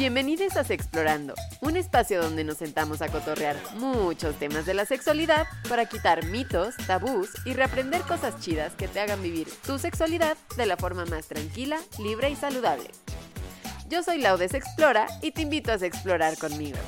[0.00, 5.46] Bienvenidos a Explorando, un espacio donde nos sentamos a cotorrear muchos temas de la sexualidad
[5.68, 10.64] para quitar mitos, tabús y reaprender cosas chidas que te hagan vivir tu sexualidad de
[10.64, 12.90] la forma más tranquila, libre y saludable.
[13.90, 16.78] Yo soy Laudes Explora y te invito a explorar conmigo.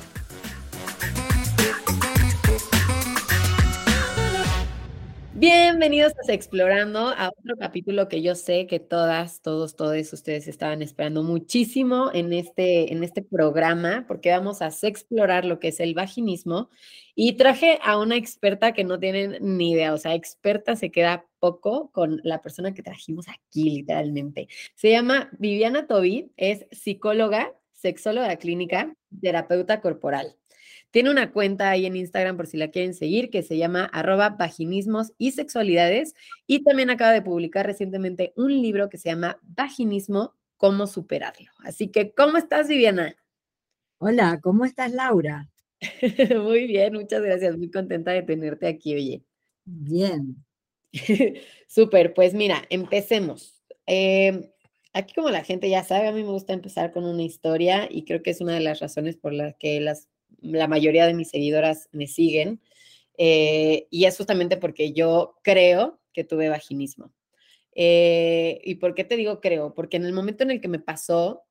[5.43, 10.81] Bienvenidos a Explorando, a otro capítulo que yo sé que todas, todos, todos ustedes estaban
[10.81, 15.95] esperando muchísimo en este, en este programa, porque vamos a explorar lo que es el
[15.95, 16.69] vaginismo.
[17.13, 21.25] Y traje a una experta que no tienen ni idea, o sea, experta se queda
[21.39, 24.47] poco con la persona que trajimos aquí, literalmente.
[24.75, 30.37] Se llama Viviana Tobi, es psicóloga, sexóloga clínica, terapeuta corporal.
[30.93, 34.29] Tiene una cuenta ahí en Instagram por si la quieren seguir que se llama arroba
[34.29, 36.13] vaginismos y sexualidades
[36.45, 41.49] y también acaba de publicar recientemente un libro que se llama Vaginismo, cómo superarlo.
[41.63, 43.15] Así que, ¿cómo estás, Viviana?
[43.97, 45.49] Hola, ¿cómo estás, Laura?
[46.43, 47.57] Muy bien, muchas gracias.
[47.57, 49.23] Muy contenta de tenerte aquí, oye.
[49.65, 50.45] Bien.
[51.67, 53.63] Súper, pues mira, empecemos.
[53.87, 54.47] Em,
[54.93, 58.05] aquí como la gente ya sabe, a mí me gusta empezar con una historia y
[58.05, 60.07] creo que es una de las razones por las que las
[60.41, 62.61] la mayoría de mis seguidoras me siguen.
[63.17, 67.13] Eh, y es justamente porque yo creo que tuve vaginismo.
[67.75, 69.73] Eh, ¿Y por qué te digo creo?
[69.73, 71.43] Porque en el momento en el que me pasó,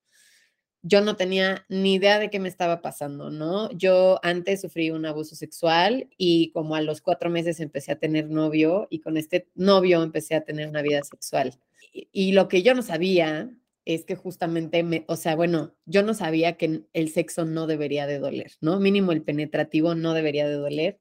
[0.82, 3.70] yo no tenía ni idea de qué me estaba pasando, ¿no?
[3.72, 8.28] Yo antes sufrí un abuso sexual y como a los cuatro meses empecé a tener
[8.30, 11.58] novio y con este novio empecé a tener una vida sexual.
[11.92, 13.50] y lo que yo no sabía
[13.84, 18.06] es que justamente, me, o sea, bueno, yo no sabía que el sexo no debería
[18.06, 18.78] de doler, ¿no?
[18.80, 20.98] Mínimo el penetrativo no debería de doler.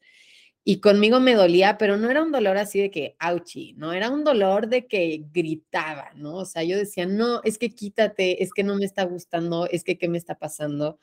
[0.64, 3.94] Y conmigo me dolía, pero no era un dolor así de que, auchi, ¿no?
[3.94, 6.36] Era un dolor de que gritaba, ¿no?
[6.36, 9.84] O sea, yo decía, no, es que quítate, es que no me está gustando, es
[9.84, 11.00] que qué me está pasando.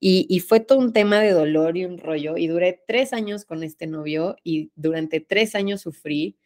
[0.00, 2.38] Y, y fue todo un tema de dolor y un rollo.
[2.38, 6.36] Y duré tres años con este novio y durante tres años sufrí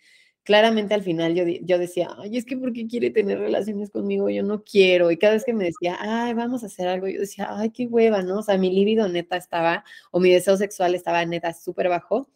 [0.47, 4.31] claramente al final yo, yo decía, ay, es que ¿por qué quiere tener relaciones conmigo?
[4.31, 5.11] Yo no quiero.
[5.11, 7.87] Y cada vez que me decía, ay, vamos a hacer algo, yo decía, ay, qué
[7.89, 8.39] hueva, ¿no?
[8.39, 12.31] O sea, mi libido neta estaba, o mi deseo sexual estaba neta súper bajo.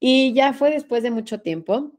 [0.00, 1.92] Y ya fue después de mucho tiempo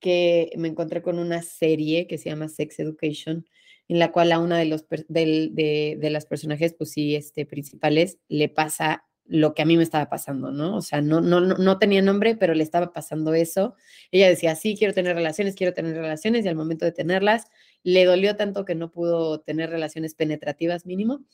[0.00, 3.46] que me encontré con una serie que se llama Sex Education,
[3.88, 8.18] en la cual a una de, los, de, de, las personajes, pues sí, este, principales,
[8.28, 10.76] le pasa lo que a mí me estaba pasando, ¿no?
[10.76, 13.74] O sea, no, no, no tenía nombre, pero le estaba pasando eso.
[14.10, 17.46] Ella decía, sí, quiero tener relaciones, quiero tener relaciones, y al momento de tenerlas,
[17.82, 21.24] le dolió tanto que no pudo tener relaciones penetrativas mínimo.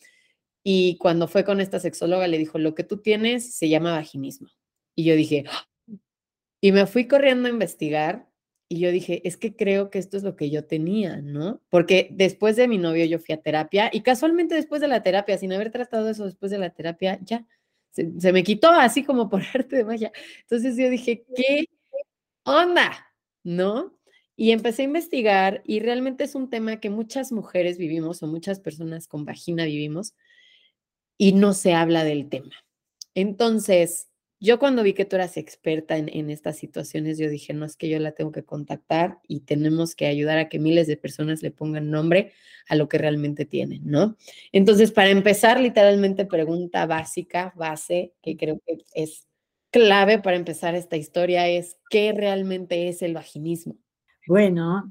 [0.63, 4.49] Y cuando fue con esta sexóloga, le dijo, lo que tú tienes se llama vaginismo.
[4.95, 5.67] Y yo dije, ¡Ah!".
[6.61, 8.29] y me fui corriendo a investigar
[8.73, 11.61] y yo dije, es que creo que esto es lo que yo tenía, ¿no?
[11.71, 15.37] Porque después de mi novio yo fui a terapia y casualmente después de la terapia,
[15.39, 17.45] sin haber tratado eso después de la terapia, ya
[17.91, 20.13] se, me quitó así como por arte de magia.
[20.43, 21.67] Entonces yo dije, ¿qué
[22.45, 23.13] onda?
[23.43, 23.97] ¿No?
[24.37, 28.61] Y empecé a investigar y realmente es un tema que muchas mujeres vivimos o muchas
[28.61, 30.15] personas con vagina vivimos
[31.19, 32.55] y no se habla del tema.
[33.15, 34.10] Entonces,
[34.41, 37.91] yo cuando vi que tú eras experta en, estas situaciones, yo dije, no es que
[37.91, 41.51] yo la tengo que contactar y tenemos que ayudar a que miles de personas le
[41.51, 42.33] pongan nombre
[42.67, 44.17] a lo que realmente tienen, ¿no?
[44.51, 49.29] Entonces, para empezar, literalmente pregunta básica, base, que creo que es
[49.71, 53.77] clave para empezar esta historia, es ¿qué realmente es el vaginismo?
[54.27, 54.91] Bueno,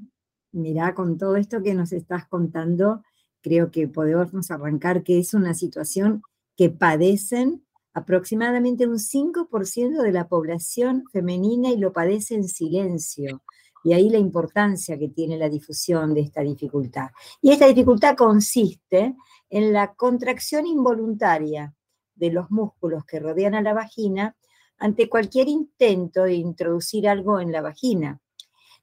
[0.52, 3.02] mira, con todo esto que nos estás contando,
[3.40, 6.22] creo que podemos arrancar que es una situación
[6.56, 13.42] que padecen aproximadamente un 5% de la población femenina y lo padece en silencio.
[13.82, 17.08] Y ahí la importancia que tiene la difusión de esta dificultad.
[17.40, 19.16] Y esta dificultad consiste
[19.48, 21.74] en la contracción involuntaria
[22.14, 24.36] de los músculos que rodean a la vagina
[24.78, 28.20] ante cualquier intento de introducir algo en la vagina.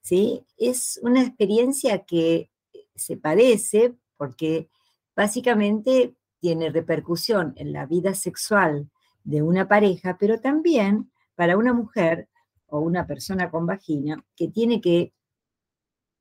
[0.01, 0.45] ¿sí?
[0.57, 2.49] Es una experiencia que
[2.95, 4.69] se padece porque
[5.15, 8.89] básicamente tiene repercusión en la vida sexual
[9.27, 12.29] de una pareja, pero también para una mujer
[12.67, 15.13] o una persona con vagina que tiene que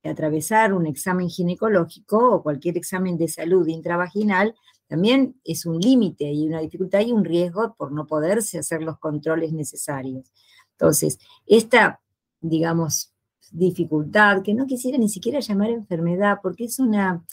[0.03, 4.57] atravesar un examen ginecológico o cualquier examen de salud intravaginal,
[4.89, 8.99] también es un límite y una dificultad y un riesgo por no poderse hacer los
[8.99, 10.33] controles necesarios.
[10.73, 12.01] Entonces, esta,
[12.41, 13.13] digamos,
[13.53, 17.25] dificultad, que no quisiera ni siquiera llamar enfermedad, porque es una,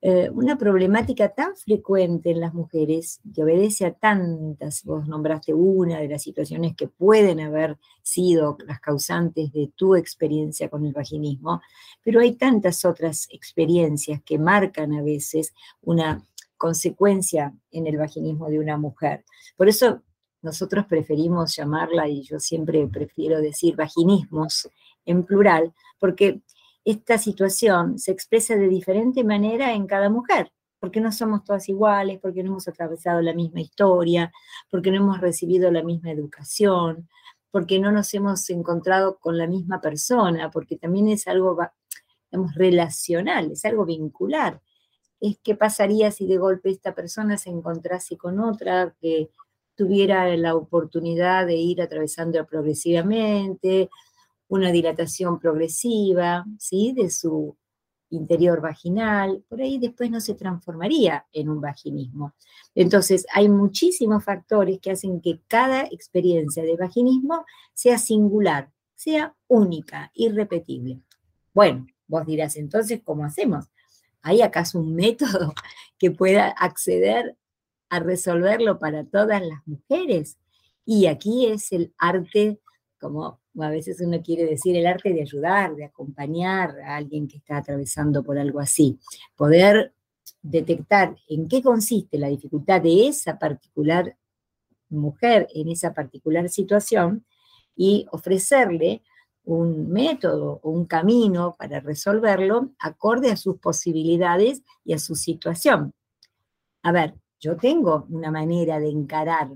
[0.00, 5.98] eh, una problemática tan frecuente en las mujeres que obedece a tantas, vos nombraste una
[5.98, 11.60] de las situaciones que pueden haber sido las causantes de tu experiencia con el vaginismo,
[12.04, 15.52] pero hay tantas otras experiencias que marcan a veces
[15.82, 16.24] una
[16.56, 19.24] consecuencia en el vaginismo de una mujer.
[19.56, 20.02] Por eso
[20.42, 24.68] nosotros preferimos llamarla, y yo siempre prefiero decir vaginismos
[25.04, 26.40] en plural, porque
[26.90, 30.50] esta situación se expresa de diferente manera en cada mujer,
[30.80, 34.32] porque no somos todas iguales, porque no hemos atravesado la misma historia,
[34.70, 37.06] porque no hemos recibido la misma educación,
[37.50, 41.58] porque no nos hemos encontrado con la misma persona, porque también es algo,
[42.30, 44.62] digamos, relacional, es algo vincular.
[45.20, 49.28] Es qué pasaría si de golpe esta persona se encontrase con otra que
[49.74, 53.90] tuviera la oportunidad de ir atravesando progresivamente,
[54.48, 56.92] una dilatación progresiva, ¿sí?
[56.96, 57.56] De su
[58.10, 62.34] interior vaginal, por ahí después no se transformaría en un vaginismo.
[62.74, 70.10] Entonces, hay muchísimos factores que hacen que cada experiencia de vaginismo sea singular, sea única,
[70.14, 71.00] irrepetible.
[71.52, 73.66] Bueno, vos dirás, entonces, ¿cómo hacemos?
[74.22, 75.54] ¿Hay acaso un método
[75.98, 77.36] que pueda acceder
[77.90, 80.38] a resolverlo para todas las mujeres?
[80.84, 82.60] Y aquí es el arte,
[82.98, 87.38] como a veces uno quiere decir, el arte de ayudar, de acompañar a alguien que
[87.38, 88.98] está atravesando por algo así.
[89.36, 89.92] Poder
[90.42, 94.16] detectar en qué consiste la dificultad de esa particular
[94.90, 97.24] mujer en esa particular situación
[97.76, 99.02] y ofrecerle
[99.44, 105.94] un método o un camino para resolverlo acorde a sus posibilidades y a su situación.
[106.82, 109.50] A ver, yo tengo una manera de encarar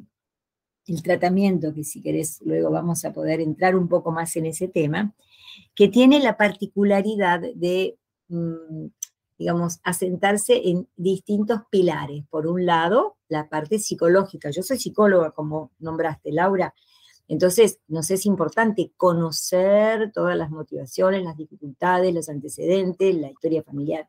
[0.86, 4.68] el tratamiento, que si querés luego vamos a poder entrar un poco más en ese
[4.68, 5.14] tema,
[5.74, 7.96] que tiene la particularidad de,
[8.28, 8.86] mm,
[9.38, 12.24] digamos, asentarse en distintos pilares.
[12.30, 14.50] Por un lado, la parte psicológica.
[14.50, 16.74] Yo soy psicóloga, como nombraste, Laura.
[17.28, 24.08] Entonces, nos es importante conocer todas las motivaciones, las dificultades, los antecedentes, la historia familiar.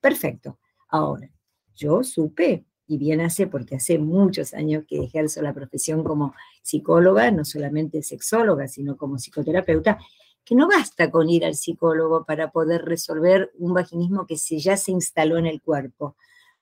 [0.00, 0.58] Perfecto.
[0.88, 1.30] Ahora,
[1.74, 7.30] yo supe y bien hace porque hace muchos años que ejerzo la profesión como psicóloga,
[7.30, 9.98] no solamente sexóloga, sino como psicoterapeuta,
[10.44, 14.76] que no basta con ir al psicólogo para poder resolver un vaginismo que se, ya
[14.76, 16.16] se instaló en el cuerpo.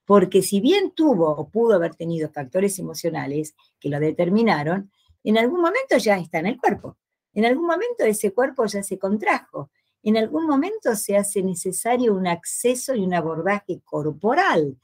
[0.04, 4.92] Porque si bien tuvo o pudo haber tenido factores emocionales que lo determinaron,
[5.24, 6.96] en algún momento ya está en el cuerpo.
[7.34, 9.70] En algún momento ese cuerpo ya se contrajo.
[10.04, 14.76] En algún momento se hace necesario un acceso y un abordaje corporal,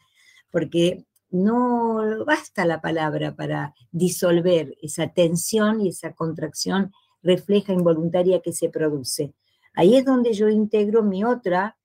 [0.51, 1.07] porque
[1.45, 6.93] no basta la palabra para disolver esa tensión y esa contracción
[7.23, 9.35] refleja involuntaria que se produce.
[9.75, 11.77] Ahí es donde yo integro mi otra,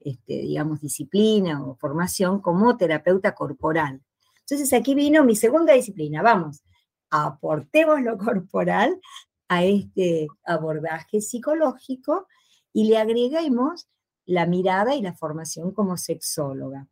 [0.00, 4.02] este, digamos, disciplina o formación como terapeuta corporal.
[4.40, 6.22] Entonces aquí vino mi segunda disciplina.
[6.22, 6.62] Vamos,
[7.10, 9.00] aportemos lo corporal
[9.48, 12.28] a este abordaje psicológico
[12.72, 13.88] y le agreguemos
[14.26, 16.88] la mirada y la formación como sexóloga.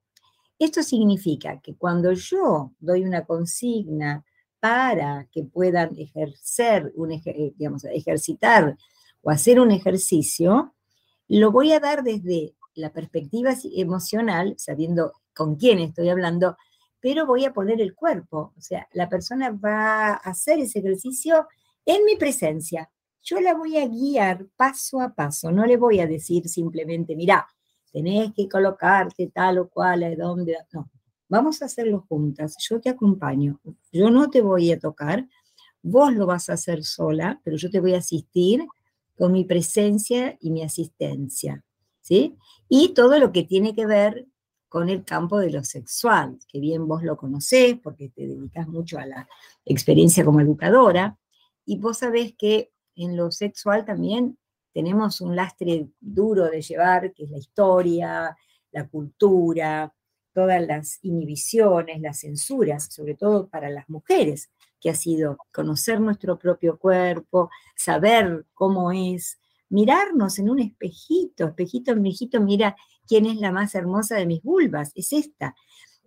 [0.62, 4.24] Esto significa que cuando yo doy una consigna
[4.60, 6.92] para que puedan ejercer,
[7.26, 8.76] eh, digamos, ejercitar
[9.22, 10.72] o hacer un ejercicio,
[11.26, 16.56] lo voy a dar desde la perspectiva emocional, sabiendo con quién estoy hablando,
[17.00, 18.52] pero voy a poner el cuerpo.
[18.56, 21.48] O sea, la persona va a hacer ese ejercicio
[21.84, 22.88] en mi presencia.
[23.20, 27.48] Yo la voy a guiar paso a paso, no le voy a decir simplemente, mira,
[27.92, 30.90] tenés que colocarte tal o cual, a dónde, no,
[31.28, 33.60] vamos a hacerlo juntas, yo te acompaño,
[33.92, 35.26] yo no te voy a tocar,
[35.82, 38.66] vos lo vas a hacer sola, pero yo te voy a asistir
[39.16, 41.64] con mi presencia y mi asistencia,
[42.00, 42.36] ¿sí?
[42.68, 44.26] Y todo lo que tiene que ver
[44.68, 48.98] con el campo de lo sexual, que bien vos lo conocés porque te dedicas mucho
[48.98, 49.28] a la
[49.66, 51.18] experiencia como educadora,
[51.64, 54.38] y vos sabés que en lo sexual también
[54.72, 58.36] tenemos un lastre duro de llevar, que es la historia,
[58.70, 59.94] la cultura,
[60.32, 64.50] todas las inhibiciones, las censuras, sobre todo para las mujeres,
[64.80, 69.38] que ha sido conocer nuestro propio cuerpo, saber cómo es,
[69.68, 72.76] mirarnos en un espejito, espejito, espejito, mira
[73.06, 75.54] quién es la más hermosa de mis vulvas, es esta.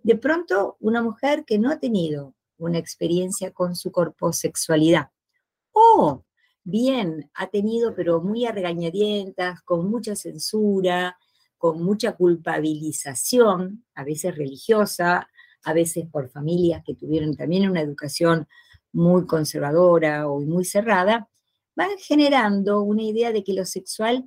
[0.02, 5.08] De pronto, una mujer que no ha tenido una experiencia con su cuerpo sexualidad,
[5.72, 6.25] o
[6.66, 11.16] bien ha tenido, pero muy a regañadientas, con mucha censura,
[11.56, 15.28] con mucha culpabilización, a veces religiosa,
[15.62, 18.48] a veces por familias que tuvieron también una educación
[18.92, 21.28] muy conservadora o muy cerrada,
[21.76, 24.24] van generando una idea de que lo sexual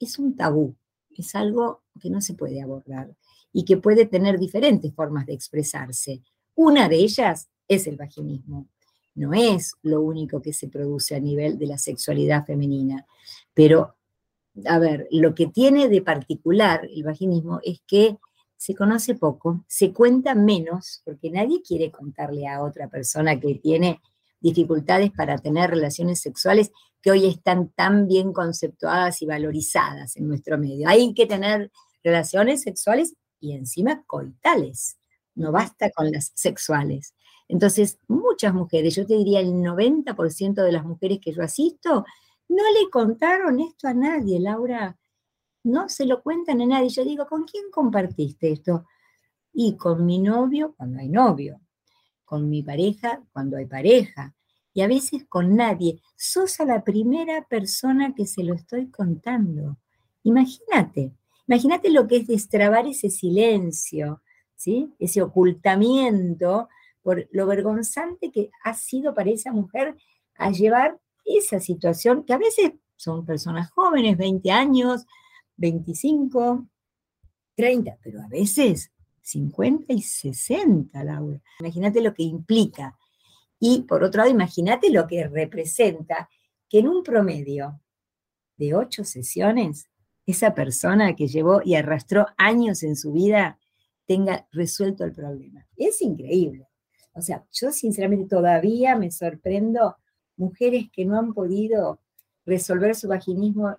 [0.00, 0.74] es un tabú,
[1.10, 3.14] es algo que no se puede abordar
[3.52, 6.22] y que puede tener diferentes formas de expresarse.
[6.54, 8.68] Una de ellas es el vaginismo
[9.18, 13.04] no es lo único que se produce a nivel de la sexualidad femenina.
[13.52, 13.96] Pero,
[14.64, 18.16] a ver, lo que tiene de particular el vaginismo es que
[18.56, 24.00] se conoce poco, se cuenta menos, porque nadie quiere contarle a otra persona que tiene
[24.40, 26.70] dificultades para tener relaciones sexuales
[27.02, 30.88] que hoy están tan bien conceptuadas y valorizadas en nuestro medio.
[30.88, 31.72] Hay que tener
[32.04, 34.96] relaciones sexuales y encima coitales.
[35.34, 37.14] No basta con las sexuales.
[37.48, 42.04] Entonces, muchas mujeres, yo te diría el 90% de las mujeres que yo asisto,
[42.48, 44.96] no le contaron esto a nadie, Laura.
[45.64, 46.90] No se lo cuentan a nadie.
[46.90, 48.86] Yo digo, ¿con quién compartiste esto?
[49.52, 51.60] Y con mi novio cuando hay novio,
[52.24, 54.34] con mi pareja cuando hay pareja,
[54.72, 56.00] y a veces con nadie.
[56.16, 59.78] Sos a la primera persona que se lo estoy contando.
[60.22, 61.14] Imagínate,
[61.46, 64.22] imagínate lo que es destrabar ese silencio,
[64.54, 64.94] ¿sí?
[64.98, 66.68] ese ocultamiento
[67.02, 69.96] por lo vergonzante que ha sido para esa mujer
[70.36, 75.06] a llevar esa situación, que a veces son personas jóvenes, 20 años,
[75.56, 76.66] 25,
[77.54, 78.90] 30, pero a veces
[79.22, 81.40] 50 y 60, Laura.
[81.60, 82.96] Imagínate lo que implica.
[83.60, 86.28] Y por otro lado, imagínate lo que representa
[86.68, 87.80] que en un promedio
[88.56, 89.88] de ocho sesiones,
[90.26, 93.58] esa persona que llevó y arrastró años en su vida
[94.06, 95.66] tenga resuelto el problema.
[95.76, 96.67] Es increíble.
[97.18, 99.96] O sea, yo sinceramente todavía me sorprendo
[100.36, 102.00] mujeres que no han podido
[102.46, 103.76] resolver su vaginismo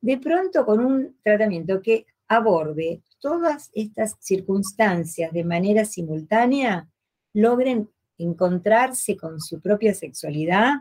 [0.00, 6.88] de pronto con un tratamiento que aborde todas estas circunstancias de manera simultánea,
[7.32, 10.74] logren encontrarse con su propia sexualidad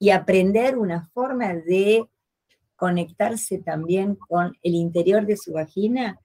[0.00, 2.08] y aprender una forma de
[2.74, 6.18] conectarse también con el interior de su vagina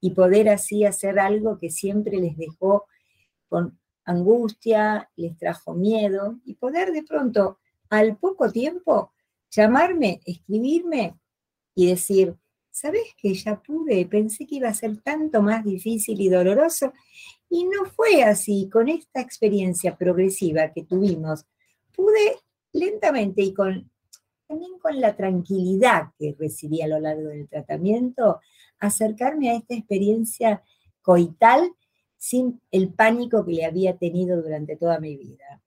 [0.00, 2.86] y poder así hacer algo que siempre les dejó
[3.48, 7.58] con angustia, les trajo miedo, y poder de pronto,
[7.90, 9.12] al poco tiempo,
[9.50, 11.16] llamarme, escribirme
[11.74, 12.36] y decir,
[12.70, 14.06] ¿sabes que ya pude?
[14.06, 16.92] Pensé que iba a ser tanto más difícil y doloroso,
[17.48, 18.68] y no fue así.
[18.70, 21.46] Con esta experiencia progresiva que tuvimos,
[21.94, 22.38] pude
[22.72, 23.90] lentamente y con
[24.46, 28.40] también con la tranquilidad que recibí a lo largo del tratamiento,
[28.78, 30.62] acercarme a esta experiencia
[31.02, 31.72] coital
[32.24, 35.60] sin el pánico que le había tenido durante toda mi vida.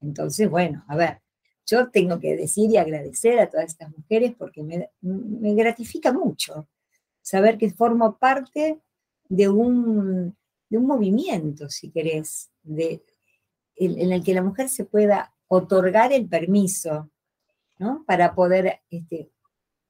[0.00, 1.20] Entonces, bueno, a ver,
[1.66, 4.88] yo tengo que decir y agradecer a todas estas mujeres porque me,
[5.54, 6.66] gratifica mucho
[7.20, 8.80] saber que formo parte
[9.28, 10.34] de un,
[10.70, 13.02] de un movimiento, si querés, de,
[13.76, 17.10] en, el que la mujer se pueda otorgar el permiso
[17.78, 18.02] ¿no?
[18.06, 19.30] para poder este,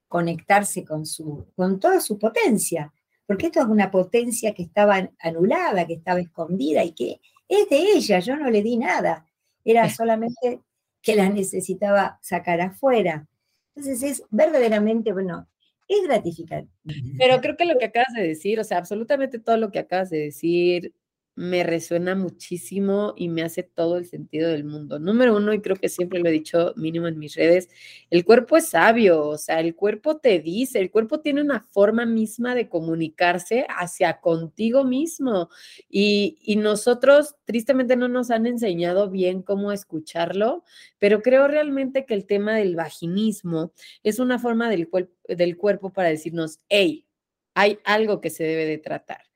[0.09, 2.91] conectarse con, su, con toda su potencia
[3.29, 7.77] porque esto es una potencia que estaba anulada, que estaba escondida y que es de
[7.77, 9.23] ella, yo no le di nada,
[9.63, 10.61] era solamente
[10.99, 13.27] que la necesitaba sacar afuera.
[13.75, 15.47] Entonces es verdaderamente, bueno,
[15.87, 16.73] es gratificante.
[17.19, 20.09] Pero creo que lo que acabas de decir, o sea, absolutamente todo lo que acabas
[20.09, 20.95] de decir,
[21.39, 24.99] me resuena muchísimo y me hace todo el sentido del mundo.
[24.99, 27.69] Número uno, y creo que siempre lo he dicho mínimo en mis redes,
[28.09, 32.05] el cuerpo es sabio, o sea, el cuerpo te dice, el cuerpo tiene una forma
[32.05, 35.49] misma de comunicarse hacia contigo mismo
[35.89, 40.65] y, y nosotros tristemente no nos han enseñado bien cómo escucharlo,
[40.97, 43.71] pero creo realmente que el tema del vaginismo
[44.03, 44.89] es una forma del,
[45.29, 47.05] del cuerpo para decirnos, hey,
[47.53, 49.28] hay algo que se debe de tratar.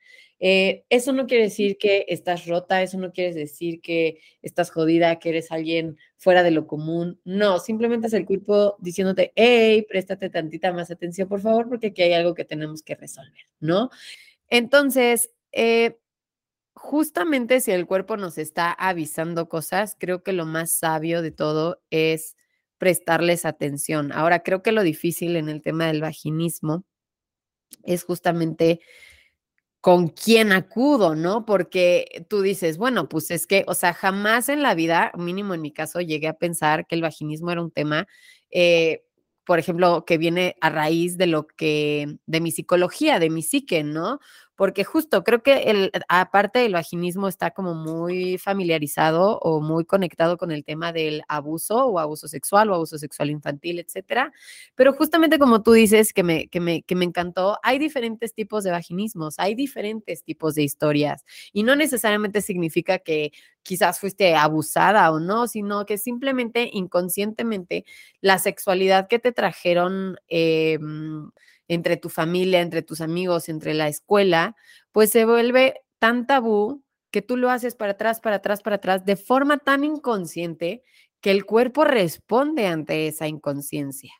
[0.45, 5.17] Eh, eso no quiere decir que estás rota, eso no quiere decir que estás jodida,
[5.17, 7.17] que eres alguien fuera de lo común.
[7.23, 12.01] No, simplemente es el cuerpo diciéndote, hey, préstate tantita más atención, por favor, porque aquí
[12.01, 13.89] hay algo que tenemos que resolver, ¿no?
[14.49, 15.97] Entonces, eh,
[16.73, 21.81] justamente si el cuerpo nos está avisando cosas, creo que lo más sabio de todo
[21.89, 22.35] es
[22.77, 24.11] prestarles atención.
[24.11, 26.83] Ahora, creo que lo difícil en el tema del vaginismo
[27.85, 28.81] es justamente
[29.83, 31.45] con quién acudo, ¿no?
[31.45, 35.61] Porque tú dices, bueno, pues es que, o sea, jamás en la vida, mínimo en
[35.61, 38.07] mi caso, llegué a pensar que el vaginismo era un tema,
[38.49, 39.03] eh,
[39.45, 43.83] por ejemplo, que viene a raíz de lo que, de mi psicología, de mi psique,
[43.83, 44.19] ¿no?
[44.55, 50.37] Porque justo creo que el, aparte del vaginismo está como muy familiarizado o muy conectado
[50.37, 54.31] con el tema del abuso o abuso sexual o abuso sexual infantil, etcétera.
[54.75, 58.63] Pero justamente como tú dices, que me, que me, que me encantó, hay diferentes tipos
[58.63, 63.31] de vaginismos, hay diferentes tipos de historias y no necesariamente significa que
[63.63, 67.85] quizás fuiste abusada o no, sino que simplemente inconscientemente
[68.21, 70.77] la sexualidad que te trajeron eh,
[71.73, 74.55] entre tu familia, entre tus amigos, entre la escuela,
[74.91, 79.05] pues se vuelve tan tabú que tú lo haces para atrás, para atrás, para atrás,
[79.05, 80.83] de forma tan inconsciente
[81.21, 84.11] que el cuerpo responde ante esa inconsciencia,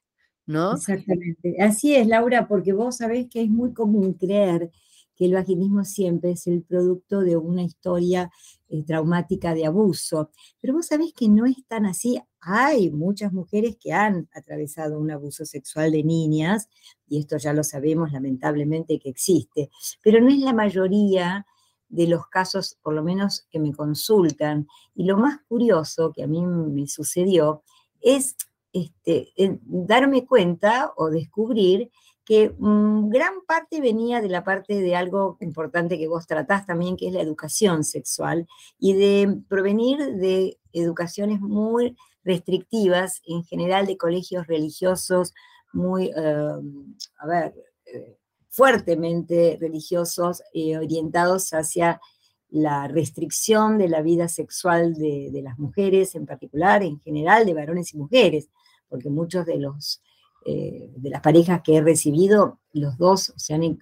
[0.45, 0.75] ¿no?
[0.75, 1.55] Exactamente.
[1.60, 4.72] Así es, Laura, porque vos sabés que es muy común creer
[5.15, 8.32] que el vaginismo siempre es el producto de una historia
[8.70, 10.32] eh, traumática de abuso.
[10.60, 12.20] Pero vos sabés que no es tan así.
[12.41, 16.70] Hay muchas mujeres que han atravesado un abuso sexual de niñas,
[17.08, 19.70] y esto ya lo sabemos lamentablemente que existe,
[20.01, 21.46] pero no es la mayoría
[21.89, 24.67] de los casos, por lo menos que me consultan.
[24.96, 27.63] Y lo más curioso que a mí me sucedió
[28.01, 28.36] es
[28.74, 29.32] este,
[29.63, 31.91] darme cuenta o descubrir
[32.25, 36.96] que mm, gran parte venía de la parte de algo importante que vos tratás también,
[36.96, 38.48] que es la educación sexual,
[38.80, 45.34] y de provenir de educaciones muy restrictivas, en general de colegios religiosos
[45.74, 47.53] muy, em, a ver,
[47.86, 48.18] eh,
[48.50, 52.00] fuertemente religiosos, eh, orientados hacia
[52.50, 57.56] la restricción de la vida sexual de, de, las mujeres en particular, en general de
[57.56, 58.50] varones y mujeres,
[58.88, 60.03] porque muchos de los
[60.45, 63.33] eh, de las parejas que he recibido, los dos,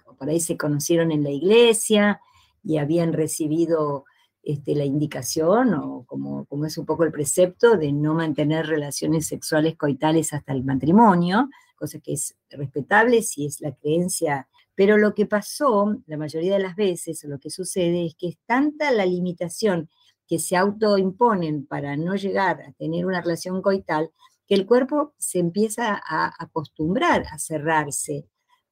[0.06, 2.20] o por ahí se conocieron en la iglesia
[2.62, 4.04] y habían recibido
[4.42, 9.26] este, la indicación, o como, como es un poco el precepto, de no mantener relaciones
[9.26, 14.48] sexuales coitales hasta el matrimonio, cosa que es respetable si es la creencia.
[14.74, 18.38] Pero lo que pasó, la mayoría de las veces, lo que sucede, es que es
[18.46, 19.88] tanta la limitación
[20.26, 24.10] que se autoimponen para no llegar a tener una relación coital,
[24.46, 28.26] que el cuerpo se empieza a acostumbrar a cerrarse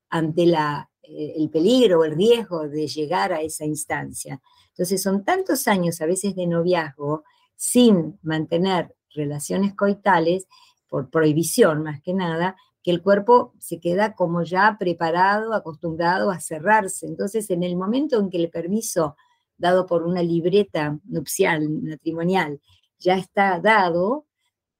[0.09, 4.41] ante la, eh, el peligro o el riesgo de llegar a esa instancia.
[4.69, 7.25] Entonces son tantos años a veces de noviazgo
[7.57, 10.47] sin mantener relaciones coitales,
[10.89, 16.41] por prohibición más que nada, que el cuerpo se queda como ya preparado, acostumbrado a
[16.41, 17.07] cerrarse.
[17.07, 19.17] Entonces, en el momento en que el permiso
[19.57, 22.61] dado por una libreta nupcial, matrimonial,
[22.99, 24.27] ya está dado,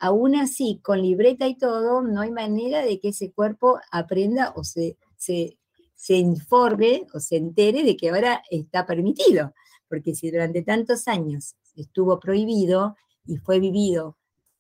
[0.01, 4.65] aún así, con libreta y todo, no hay manera de que ese cuerpo aprenda o
[4.65, 9.55] se, se, informe o se entere de que ahora está permitido.
[9.89, 14.17] Porque si durante tantos años estuvo prohibido y fue vivido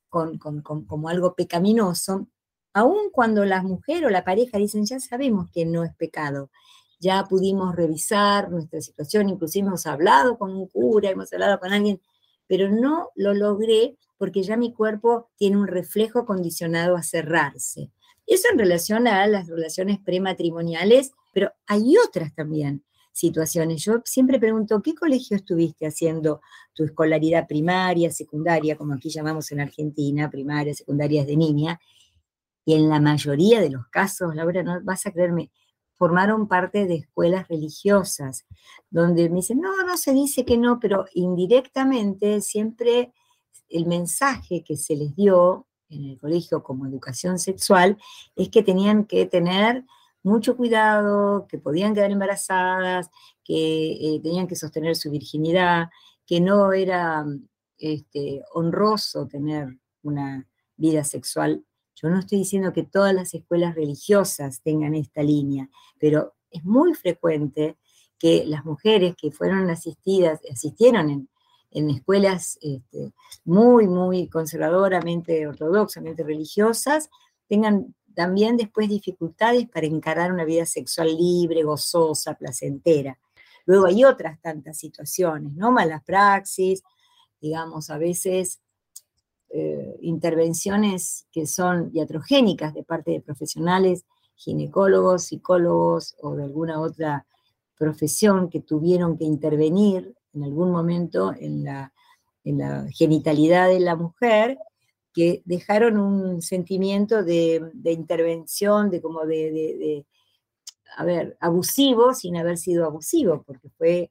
[0.08, 2.28] con, como algo pecaminoso,
[2.74, 6.50] aun cuando la mujer o la pareja dicen, ya sabemos que no es pecado,
[6.98, 12.00] ya pudimos revisar nuestra situación, inclusive hemos hablado con un cura, hemos hablado con alguien,
[12.50, 17.92] pero no lo logré porque ya mi cuerpo tiene un reflejo condicionado a cerrarse.
[18.26, 22.82] Eso en relación a las relaciones prematrimoniales, pero hay otras también
[23.12, 23.84] situaciones.
[23.84, 26.40] Yo siempre pregunto, ¿qué colegio estuviste haciendo
[26.74, 31.80] tu escolaridad primaria, secundaria, como aquí llamamos en Argentina, primaria, secundaria de niña?
[32.64, 35.52] Y en la mayoría de los casos, Laura, no vas a creerme,
[36.00, 38.46] formaron parte de escuelas religiosas,
[38.88, 43.12] donde me dicen, no, no se dice que no, pero indirectamente siempre
[43.68, 47.98] el mensaje que se les dio en el colegio como educación sexual
[48.34, 49.84] es que tenían que tener
[50.22, 53.10] mucho cuidado, que podían quedar embarazadas,
[53.44, 55.90] que eh, tenían que sostener su virginidad,
[56.24, 57.26] que no era
[57.76, 61.62] este, honroso tener una vida sexual.
[62.02, 66.94] Yo no estoy diciendo que todas las escuelas religiosas tengan esta línea, pero es muy
[66.94, 67.76] frecuente
[68.18, 71.28] que las mujeres que fueron asistidas, asistieron en,
[71.70, 73.12] en escuelas este,
[73.44, 77.10] muy, muy conservadoramente, ortodoxamente religiosas,
[77.48, 83.18] tengan también después dificultades para encarar una vida sexual libre, gozosa, placentera.
[83.66, 85.70] Luego hay otras tantas situaciones, ¿no?
[85.70, 86.82] Malas praxis,
[87.40, 88.60] digamos, a veces
[89.52, 94.04] eh, intervenciones que son iatrogénicas de parte de profesionales,
[94.36, 97.26] ginecólogos, psicólogos o de alguna otra
[97.76, 101.92] profesión que tuvieron que intervenir en algún momento en la,
[102.92, 104.56] genitalidad de la mujer,
[105.12, 110.06] que dejaron un sentimiento de, intervención, de como de,
[110.96, 114.10] a ver, abusivo sin haber sido abusivo, porque fue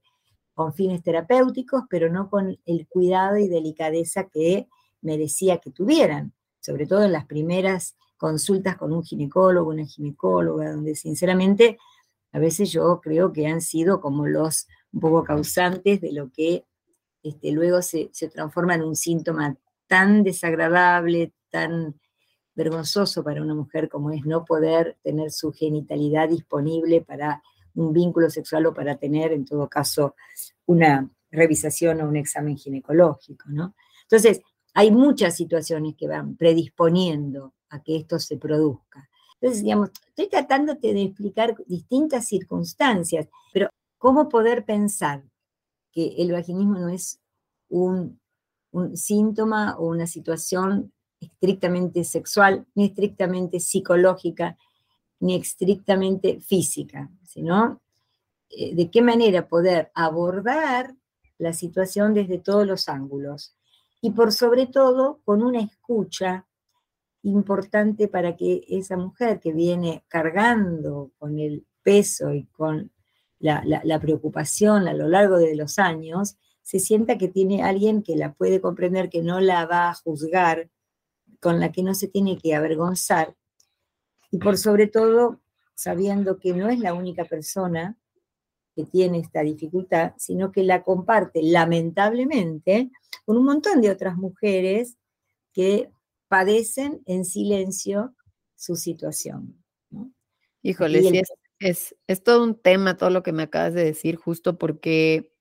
[0.53, 4.67] con fines terapéuticos, pero no con el cuidado y delicadeza que
[5.01, 10.95] merecía que tuvieran, sobre todo en las primeras consultas con un ginecólogo, una ginecóloga, donde
[10.95, 11.77] sinceramente
[12.31, 16.65] a veces yo creo que han sido como los un poco causantes de lo que
[17.23, 19.55] este, luego se, transforma en un síntoma
[19.87, 21.99] tan desagradable, tan
[22.55, 27.41] vergonzoso para una mujer como es no poder tener su genitalidad disponible para
[27.75, 30.15] un vínculo sexual o para tener, en todo caso,
[30.65, 33.75] una revisación o un examen ginecológico, ¿no?
[34.03, 34.41] Entonces,
[34.73, 39.09] hay muchas situaciones que van predisponiendo a que esto se produzca.
[39.41, 45.23] Entonces, digamos, estoy tratándote de explicar distintas circunstancias, pero ¿cómo poder pensar
[45.91, 47.19] que el vaginismo no es
[47.69, 48.19] un,
[48.93, 54.57] síntoma o una situación estrictamente sexual, ni estrictamente psicológica,
[55.19, 57.81] ni estrictamente física, sino
[58.51, 60.95] eh, de qué manera poder abordar
[61.39, 63.55] la situación desde todos los ángulos.
[64.01, 66.47] Y por sobre todo, con una escucha
[67.23, 72.91] importante para que esa mujer que viene cargando con el peso y con
[73.39, 78.33] la, preocupación a lo largo de los años, se sienta que tiene alguien que la
[78.33, 80.69] puede comprender, que no la va a juzgar,
[81.41, 83.35] con la que no se tiene que avergonzar.
[84.31, 85.41] Y por sobre todo,
[85.73, 87.97] sabiendo que no es la única persona
[88.75, 92.89] que tiene esta dificultad, sino que la comparte lamentablemente
[93.25, 94.97] con un montón de otras mujeres
[95.53, 95.89] que
[96.27, 98.15] padecen en silencio
[98.55, 99.63] su situación.
[100.61, 101.23] Híjole,
[101.59, 105.33] es, es, todo un tema todo lo que me acabas de decir, justo porque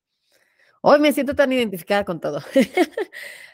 [0.89, 2.41] hoy me siento tan identificada con todo.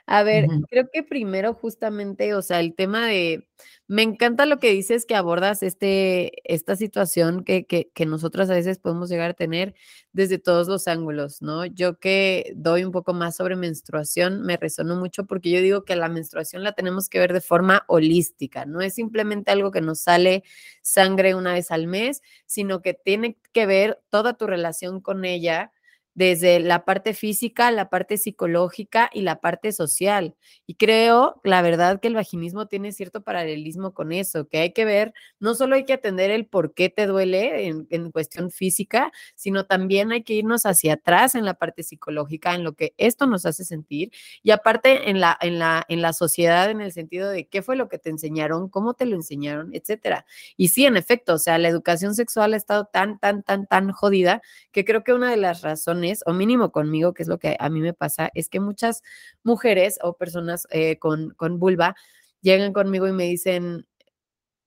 [0.07, 3.49] A ver, creo que primero justamente, o sea, el tema de,
[3.89, 8.55] me encanta lo que dices que abordas este, esta situación que, que, que nosotras a
[8.55, 9.75] veces podemos llegar a tener
[10.13, 11.65] desde todos los ángulos, ¿no?
[11.65, 15.97] Yo que doy un poco más sobre menstruación, me resonó mucho porque yo digo que
[15.97, 20.01] la menstruación la tenemos que ver de forma holística, no es simplemente algo que nos
[20.01, 20.45] sale
[20.83, 25.73] sangre una vez al mes, sino que tiene que ver toda tu relación con ella
[26.15, 30.37] desde la parte física, la parte psicológica y la parte social.
[30.67, 34.85] Y creo, la verdad, que el vaginismo tiene cierto paralelismo con eso, que hay que
[34.85, 39.67] ver, no solo hay que atender el por qué te duele en, cuestión física, sino
[39.67, 43.45] también hay que irnos hacia atrás en la parte psicológica, en lo que esto nos
[43.45, 44.13] hace sentir.
[44.43, 47.75] Y aparte en la, en la, en la sociedad, en el sentido de qué fue
[47.75, 50.27] lo que te enseñaron, cómo te lo enseñaron, etcétera.
[50.57, 53.91] Y sí, en efecto, o sea, la educación sexual ha estado tan, tan, tan, tan
[53.91, 57.57] jodida que creo que una de las razones o mínimo conmigo, que es lo que
[57.59, 59.03] a mí me pasa, es que muchas
[59.43, 61.95] mujeres o personas eh, con, con vulva
[62.41, 63.87] llegan conmigo y me dicen,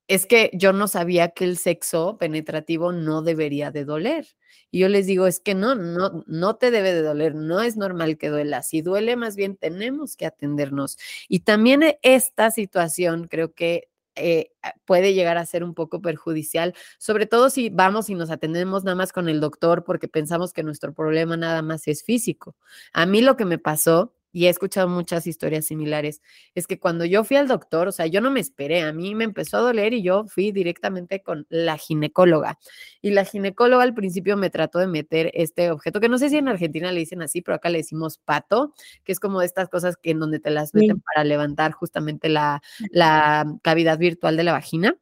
[0.08, 4.28] es que yo no sabía que el sexo penetrativo no debería de doler.
[4.71, 7.78] Y yo les digo, es que no, no, no te debe de doler, no es
[7.78, 8.63] normal que duela.
[8.63, 10.97] Si duele, más bien tenemos que atendernos.
[11.28, 14.51] Y también esta situación creo que eh,
[14.86, 18.95] puede llegar a ser un poco perjudicial, sobre todo si vamos y nos atendemos nada
[18.95, 22.56] más con el doctor porque pensamos que nuestro problema nada más es físico.
[22.93, 26.21] A mí lo que me pasó y he escuchado muchas historias similares,
[26.54, 29.15] es que cuando yo fui al doctor, o sea, yo no me esperé, a mí
[29.15, 32.60] me empezó a doler y yo fui directamente con la ginecóloga.
[33.02, 36.38] Y la ginecóloga al principio me trató de meter este objeto, que no sé si
[36.38, 39.69] en Argentina le dicen así, pero acá le decimos pato, que es como de estas
[39.69, 44.43] cosas que en donde te las meten para levantar justamente la, la cavidad virtual de
[44.43, 45.00] la vagina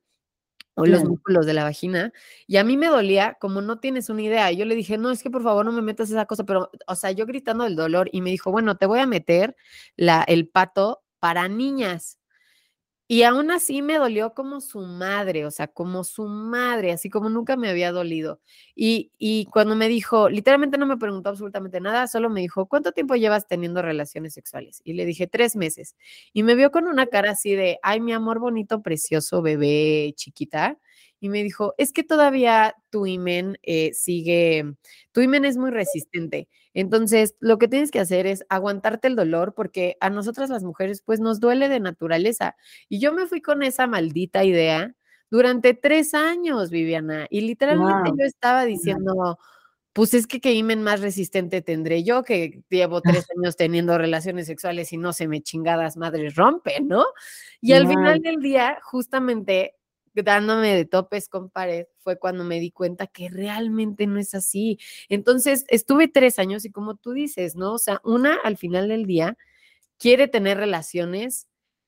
[0.76, 2.12] o los músculos de la vagina.
[2.48, 4.52] Y a mí me dolía como no tienes una idea.
[4.52, 6.96] Yo le dije, no, es que por favor no me metas esa cosa, pero, o
[6.96, 9.56] sea, yo gritando del dolor y me dijo, bueno, te voy a meter
[9.96, 12.20] la, el pato para niñas.
[13.08, 17.30] Y aún así me dolió como su madre, o sea, como su madre, así como
[17.30, 18.40] nunca me había dolido.
[18.76, 22.92] Y, y, cuando me dijo, literalmente no me preguntó absolutamente nada, solo me dijo, ¿cuánto
[22.94, 24.82] tiempo llevas teniendo relaciones sexuales?
[24.84, 25.96] Y le dije, tres meses.
[26.34, 30.80] Y me vio con una cara así de, ay, mi amor bonito, precioso, bebé, chiquita
[31.26, 34.76] y me dijo, es que todavía tu imen eh, sigue,
[35.12, 36.48] tu imen es muy resistente.
[36.76, 41.02] Entonces, lo que tienes que hacer es aguantarte el dolor porque a nosotras las mujeres
[41.02, 42.56] pues nos duele de naturaleza.
[42.90, 44.94] Y yo me fui con esa maldita idea
[45.32, 49.40] durante tres años, Viviana, y literalmente yo estaba diciendo,
[49.94, 54.46] pues es que qué imen más resistente tendré yo, que llevo tres años teniendo relaciones
[54.46, 57.04] sexuales y no se me chingadas madres rompen, ¿no?
[57.62, 59.74] Y al final del día, justamente
[60.24, 64.80] dándome de topes con pared fue cuando me di cuenta que realmente no es así.
[65.10, 67.74] Entonces, estuve tres años y como tú dices, ¿no?
[67.74, 69.38] O sea, una al final del día
[69.98, 71.48] quiere tener relaciones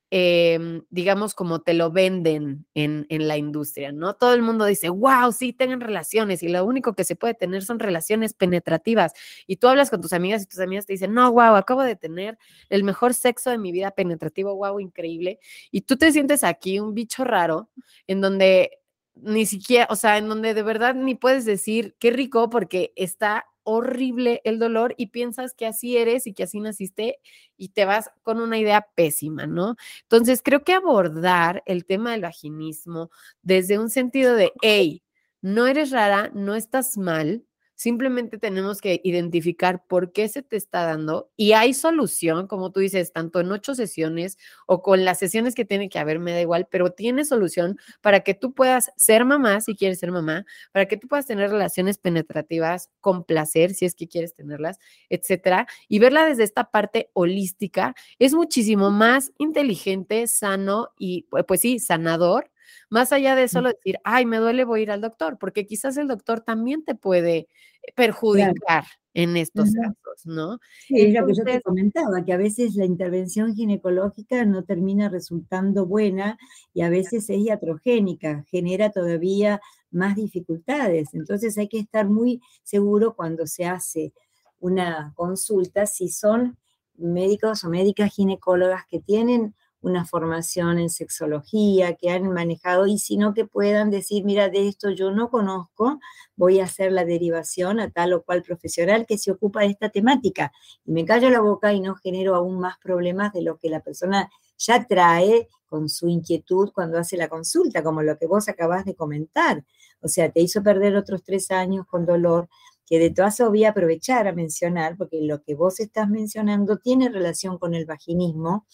[0.09, 4.15] Em, digamos, como te lo venden en, en, la industria, ¿no?
[4.15, 7.65] Todo el mundo dice, wow, sí, tengan relaciones y lo único que se puede tener
[7.65, 9.11] son relaciones penetrativas.
[9.47, 11.97] Y tú hablas con tus amigas y tus amigas te dicen, no, wow, acabo de
[11.97, 12.37] tener
[12.69, 15.39] el mejor sexo de mi vida penetrativo, wow, increíble.
[15.71, 17.69] Y tú te sientes aquí un bicho raro
[18.07, 18.79] en donde
[19.15, 23.45] ni siquiera, o sea, en donde de verdad ni puedes decir qué rico porque está
[23.67, 27.19] horrible el dolor y piensas que así eres y que así naciste
[27.57, 29.75] y te vas con una idea pésima, ¿no?
[30.03, 35.03] Entonces, creo que abordar el tema del vaginismo desde un sentido de, hey,
[35.41, 37.45] no eres rara, no estás mal,
[37.79, 42.79] Simplemente tenemos que identificar por qué se te está dando y hay solución, como tú
[42.79, 46.41] dices, tanto en ocho sesiones o con las sesiones que tiene que haber, me da
[46.41, 50.87] igual, pero tiene solución para que tú puedas ser mamá si quieres ser mamá, para
[50.87, 55.99] que tú puedas tener relaciones penetrativas con placer si es que quieres tenerlas, etcétera, y
[55.99, 62.49] verla desde esta parte holística es muchísimo más inteligente, sano y pues sí, sanador
[62.89, 65.97] Más allá de solo decir, ay, me duele, voy a ir al doctor, porque quizás
[65.97, 67.47] el doctor también te puede
[67.95, 70.59] perjudicar en estos casos, ¿no?
[70.85, 75.09] Sí, es lo que yo te comentaba, que a veces la intervención ginecológica no termina
[75.09, 76.37] resultando buena
[76.73, 81.13] y a veces es iatrogénica, genera todavía más dificultades.
[81.13, 84.13] Entonces hay que estar muy seguro cuando se hace
[84.59, 86.57] una consulta si son
[86.95, 93.33] médicos o médicas ginecólogas que tienen una formación en sexología, que han manejado, y sino
[93.33, 95.99] que puedan decir, mira, de esto yo no conozco,
[96.35, 99.89] voy a hacer la derivación a tal o cual profesional que se ocupa de esta
[99.89, 100.51] temática.
[100.85, 103.81] Y me callo la boca y no genero aún más problemas de lo que la
[103.81, 108.85] persona ya trae con su inquietud cuando hace la consulta, como lo que vos acabas
[108.85, 109.63] de comentar.
[110.01, 112.49] O sea, te hizo perder otros tres años con dolor,
[112.85, 117.09] que de todas voy a aprovechar a mencionar, porque lo que vos estás mencionando tiene
[117.09, 118.65] relación con el vaginismo,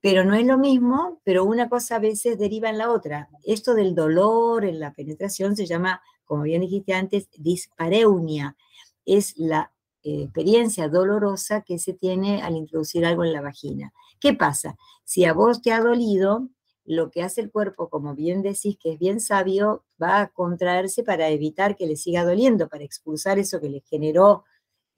[0.00, 3.28] pero no es lo mismo, pero una cosa a veces deriva en la otra.
[3.44, 8.56] Esto del dolor en la penetración se llama, como bien dijiste antes, dispareunia.
[9.04, 9.72] Es la
[10.04, 13.92] eh, experiencia dolorosa que se tiene al introducir algo en la vagina.
[14.20, 14.76] ¿Qué pasa?
[15.04, 16.48] Si a vos te ha dolido,
[16.84, 21.02] lo que hace el cuerpo, como bien decís, que es bien sabio, va a contraerse
[21.02, 24.44] para evitar que le siga doliendo, para expulsar eso que le generó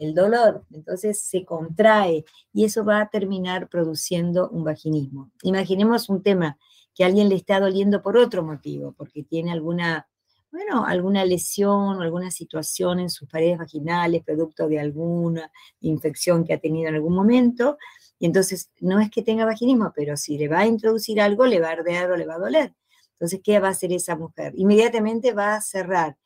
[0.00, 5.30] el dolor, entonces se contrae y eso va a terminar produciendo un vaginismo.
[5.42, 6.58] Imaginemos un tema
[6.94, 10.08] que a alguien le está doliendo por otro motivo, porque tiene alguna,
[10.50, 16.54] bueno, alguna lesión o alguna situación en sus paredes vaginales, producto de alguna infección que
[16.54, 17.78] ha tenido en algún momento,
[18.18, 21.60] y entonces no es que tenga vaginismo, pero si le va a introducir algo, le
[21.60, 22.74] va a ardear o le va a doler.
[23.12, 24.54] Entonces, ¿qué va a hacer esa mujer?
[24.56, 26.16] Inmediatamente va a cerrar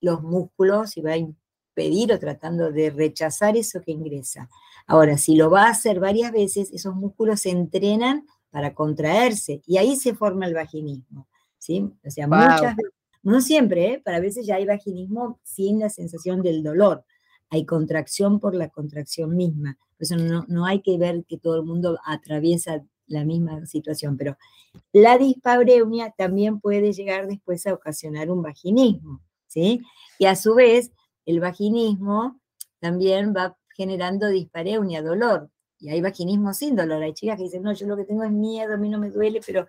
[0.00, 1.16] los músculos y va a
[1.76, 4.48] pedir o tratando de rechazar eso que ingresa.
[4.86, 9.76] Ahora, si lo va a hacer varias veces, esos músculos se entrenan para contraerse y
[9.76, 11.28] ahí se forma el vaginismo.
[11.58, 11.86] ¿sí?
[12.04, 14.02] O sea, muchas veces, no siempre, ¿eh?
[14.02, 17.04] para veces ya hay vaginismo sin la sensación del dolor.
[17.50, 19.76] Hay contracción por la contracción misma.
[19.98, 24.16] Por eso no, no hay que ver que todo el mundo atraviesa la misma situación,
[24.16, 24.36] pero
[24.92, 29.80] la dispabreunia también puede llegar después a ocasionar un vaginismo, ¿sí?
[30.18, 30.90] Y a su vez,
[31.26, 32.40] el vaginismo
[32.80, 35.50] también va generando dispareunia, dolor.
[35.78, 37.02] Y hay vaginismo sin dolor.
[37.02, 39.10] Hay chicas que dicen, no, yo lo que tengo es miedo, a mí no me
[39.10, 39.68] duele, pero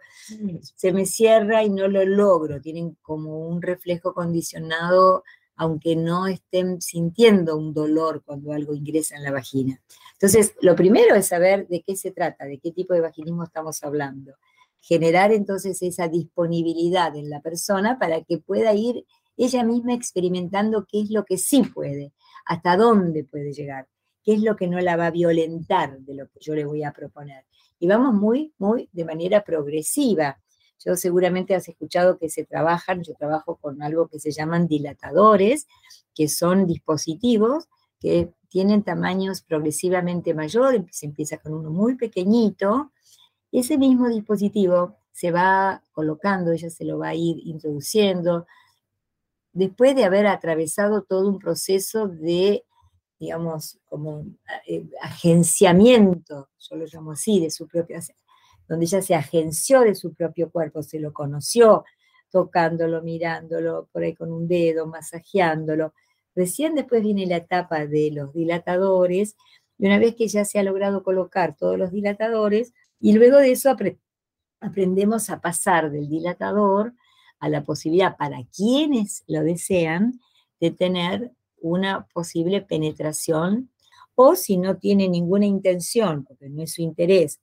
[0.61, 2.61] se me cierra y no lo logro.
[2.61, 5.23] Tienen como un reflejo condicionado,
[5.57, 9.81] aunque no estén sintiendo un dolor cuando algo ingresa en la vagina.
[10.13, 13.83] Entonces, lo primero es saber de qué se trata, de qué tipo de vaginismo estamos
[13.83, 14.33] hablando.
[14.79, 19.05] Generar entonces esa disponibilidad en la persona para que pueda ir
[19.37, 22.13] ella misma experimentando qué es lo que sí puede,
[22.45, 23.87] hasta dónde puede llegar,
[24.23, 26.83] qué es lo que no la va a violentar de lo que yo le voy
[26.83, 27.45] a proponer.
[27.79, 30.39] Y vamos muy, muy de manera progresiva.
[30.83, 35.67] Yo seguramente has escuchado que se trabajan, yo trabajo con algo que se llaman dilatadores,
[36.13, 37.67] que son dispositivos
[37.99, 42.91] que tienen tamaños progresivamente mayores, se empieza con uno muy pequeñito,
[43.51, 48.45] ese mismo dispositivo se va colocando, ella se lo va a ir introduciendo,
[49.57, 52.63] después de haber atravesado todo un proceso de,
[53.19, 54.23] digamos, como
[54.67, 57.99] eh, agenciamiento, yo lo llamo así, de su propia,
[58.67, 61.85] donde ella se agenció de su propio cuerpo, se lo conoció,
[62.29, 65.93] tocándolo, mirándolo, por ahí con un dedo, masajeándolo.
[66.35, 69.35] Recién después viene la etapa de los dilatadores,
[69.79, 73.53] y una vez que ya se ha logrado colocar todos los dilatadores, y luego de
[73.53, 73.75] eso
[74.59, 76.93] aprendemos a pasar del dilatador
[77.39, 80.19] a la posibilidad para quienes lo desean
[80.59, 83.69] de tener una posible penetración
[84.15, 87.39] o si no tiene ninguna intención, porque no es su interés,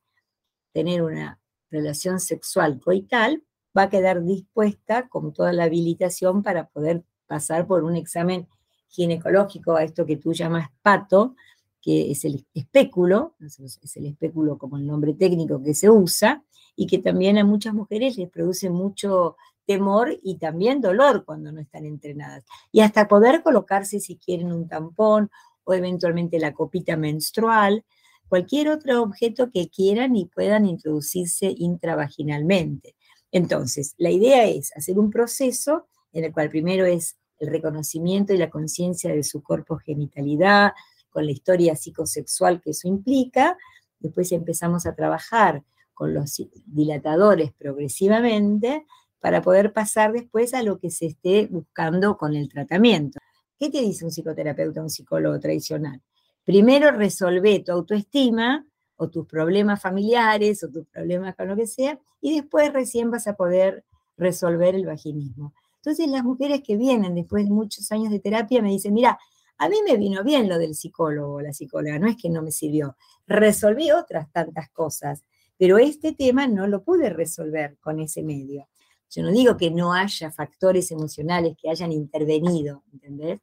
[0.72, 3.44] tener una relación sexual coital,
[3.76, 8.48] va a quedar dispuesta con toda la habilitación para poder pasar por un examen
[8.88, 11.36] ginecológico a esto que tú llamas pato,
[11.80, 16.44] que es el espéculo, es el espéculo como el nombre técnico que se usa,
[16.76, 21.60] y que también a muchas mujeres les produce mucho temor y también dolor cuando no
[21.60, 22.44] están entrenadas.
[22.72, 25.30] Y hasta poder colocarse si quieren un tampón
[25.64, 27.84] o eventualmente la copita menstrual,
[28.28, 32.94] cualquier otro objeto que quieran y puedan introducirse intravaginalmente.
[33.32, 38.38] Entonces, la idea es hacer un proceso en el cual primero es el reconocimiento y
[38.38, 40.72] la conciencia de su cuerpo genitalidad,
[41.10, 43.56] con la historia psicosexual que eso implica.
[44.00, 45.62] Después empezamos a trabajar
[45.94, 48.84] con los dilatadores progresivamente
[49.24, 53.18] para poder pasar después a lo que se esté buscando con el tratamiento.
[53.58, 56.02] ¿Qué te dice un psicoterapeuta, un psicólogo tradicional?
[56.44, 61.98] Primero resolve tu autoestima o tus problemas familiares o tus problemas con lo que sea,
[62.20, 63.86] y después recién vas a poder
[64.18, 65.54] resolver el vaginismo.
[65.76, 69.18] Entonces las mujeres que vienen después de muchos años de terapia me dicen, mira,
[69.56, 72.42] a mí me vino bien lo del psicólogo o la psicóloga, no es que no
[72.42, 72.94] me sirvió,
[73.26, 75.24] resolví otras tantas cosas,
[75.56, 78.68] pero este tema no lo pude resolver con ese medio.
[79.14, 83.40] Yo no digo que no haya factores emocionales que hayan intervenido, ¿entendés?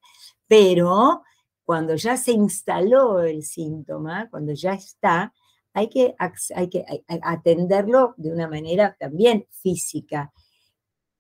[0.48, 1.24] Pero
[1.64, 5.34] cuando ya se instaló el síntoma, cuando ya está,
[5.74, 6.14] hay que,
[6.56, 6.84] hay que
[7.22, 10.34] atenderlo de una manera también física,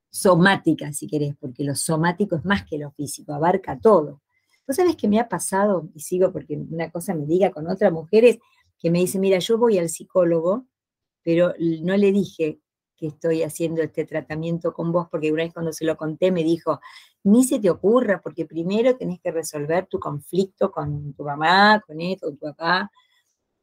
[0.10, 4.22] somática, si querés, porque lo somático es más que lo físico, abarca todo.
[4.68, 5.90] ¿Vos sabés qué me ha pasado?
[5.96, 8.40] Y sigo porque una cosa me diga con otras mujeres
[8.78, 10.66] que me dicen, mira, yo voy al psicólogo,
[11.24, 12.60] pero no le dije
[13.02, 16.44] que estoy haciendo este tratamiento con vos, porque una vez cuando se lo conté me
[16.44, 16.80] dijo,
[17.24, 22.00] ni se te ocurra, porque primero tenés que resolver tu conflicto con tu mamá, con
[22.00, 22.92] esto, con tu papá.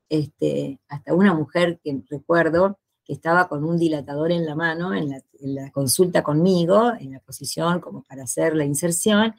[0.08, 5.08] Este, hasta una mujer que recuerdo que estaba con un dilatador en la mano en
[5.10, 9.36] la, en la consulta conmigo, en la posición como para hacer la inserción,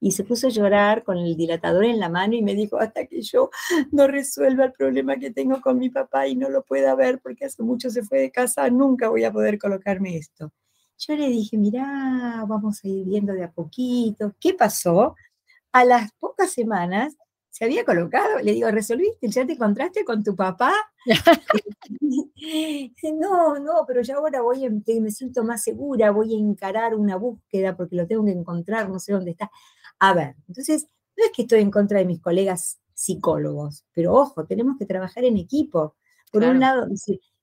[0.00, 3.06] y se puso a llorar con el dilatador en la mano y me dijo, hasta
[3.06, 3.50] que yo
[3.92, 7.44] no resuelva el problema que tengo con mi papá y no lo pueda ver porque
[7.44, 10.52] hace mucho se fue de casa, nunca voy a poder colocarme esto.
[10.98, 14.34] Yo le dije, mirá, vamos a ir viendo de a poquito.
[14.38, 15.14] ¿Qué pasó?
[15.72, 17.16] A las pocas semanas
[17.50, 19.28] se había colocado, le digo, ¿resolviste?
[19.28, 20.72] ¿Ya te encontraste con tu papá?
[23.18, 27.16] no, no, pero ya ahora voy a, me siento más segura, voy a encarar una
[27.16, 29.50] búsqueda porque lo tengo que encontrar, no sé dónde está.
[30.00, 30.86] A ver, entonces,
[31.16, 35.24] no es que estoy en contra de mis colegas psicólogos, pero ojo, tenemos que trabajar
[35.24, 35.96] en equipo.
[36.32, 36.86] Por un lado,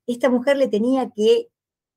[0.05, 1.49] esta mujer le tenía que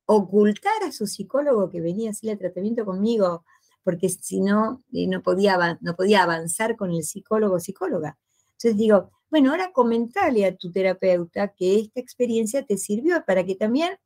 [0.05, 3.43] ocultar a su psicólogo que venía a hacer el tratamiento conmigo,
[3.83, 8.17] porque si no, eh, no podía, no podía avanzar con el psicólogo o psicóloga.
[8.51, 13.55] Entonces digo, bueno, ahora comentale a tu terapeuta que esta experiencia te sirvió para que
[13.55, 13.97] también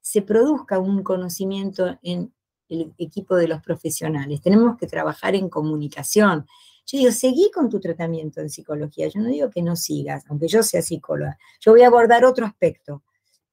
[0.00, 2.32] se produzca un conocimiento en
[2.74, 4.40] el equipo de los profesionales.
[4.40, 6.46] Tenemos que trabajar en comunicación.
[6.86, 9.08] Yo digo, seguí con tu tratamiento en psicología.
[9.08, 11.38] Yo no digo que no sigas, aunque yo sea psicóloga.
[11.60, 13.02] Yo voy a abordar otro aspecto.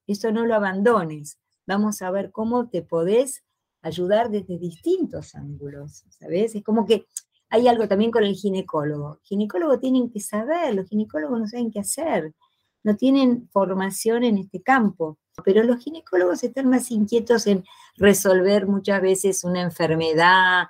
[0.06, 1.38] Eso no lo abandones.
[1.66, 3.42] Vamos a ver cómo te podés
[3.82, 6.54] ayudar desde distintos ángulos, ¿sabes?
[6.54, 7.06] Es como que
[7.48, 9.20] hay algo también con el ginecólogo.
[9.24, 12.34] Ginecólogo tienen que saber, los ginecólogos no saben qué hacer,
[12.82, 17.64] no tienen formación en este campo, pero los ginecólogos están más inquietos en
[17.96, 20.64] resolver muchas veces una enfermedad,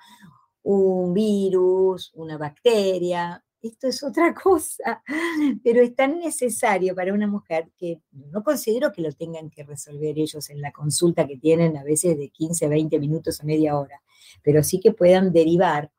[0.63, 5.03] un virus, una bacteria, esto es otra cosa,
[5.63, 10.19] pero es tan necesario para una mujer que no considero que lo tengan que resolver
[10.19, 14.03] ellos en la consulta que tienen a veces de 15, 20 minutos o media hora,
[14.43, 15.91] pero sí que puedan derivar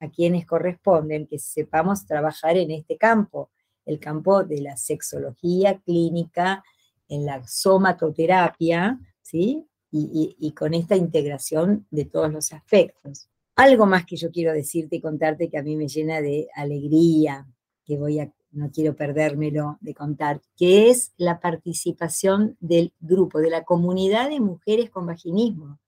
[0.00, 3.50] a quienes corresponden, que sepamos trabajar en este campo,
[3.84, 6.64] el campo de la sexología clínica,
[7.12, 9.66] en la somatoterapia, ¿sí?
[9.94, 15.00] y con esta integración de todos los aspectos algo más que yo quiero decirte y
[15.00, 17.46] contarte que a mí me llena de alegría,
[17.84, 23.50] que voy a, no quiero perdérmelo de contar, que es la participación del grupo, de
[23.50, 25.78] la comunidad de mujeres con vaginismo.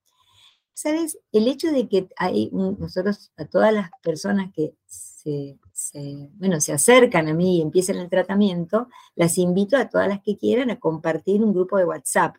[0.73, 1.17] ¿Sabes?
[1.31, 5.57] El hecho de que hay nosotros, a todas las personas que se,
[6.33, 10.37] bueno, se acercan a mí y empiezan el tratamiento, las invito a todas las que
[10.37, 12.35] quieran a compartir un grupo de WhatsApp.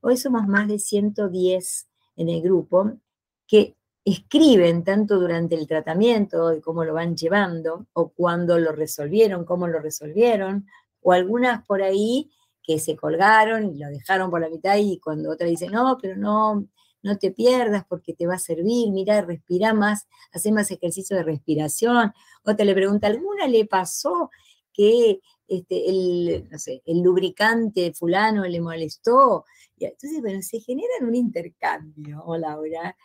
[0.00, 2.92] Hoy somos más de 110 en el grupo
[3.46, 9.44] que escriben tanto durante el tratamiento de cómo lo van llevando, o cuando lo resolvieron,
[9.44, 10.66] cómo lo resolvieron,
[11.00, 12.30] o algunas por ahí
[12.62, 16.16] que se colgaron y lo dejaron por la mitad y cuando otra dice, no, pero
[16.16, 16.66] no,
[17.04, 21.22] no te pierdas porque te va a servir, mira, respira más, hace más ejercicio de
[21.22, 22.12] respiración.
[22.44, 24.30] Otra le pregunta, ¿alguna le pasó
[24.72, 29.44] que este, el lubricante fulano le molestó?
[29.76, 32.96] Y entonces, bueno, se generan un intercambio, Laura,